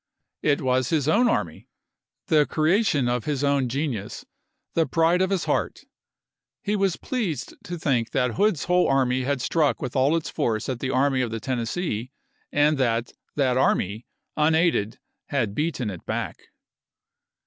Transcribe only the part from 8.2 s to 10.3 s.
Hood's whole army had struck with all its